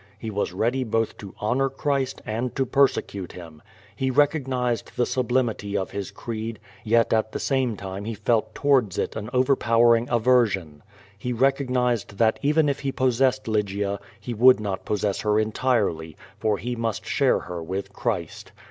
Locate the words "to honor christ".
1.19-2.23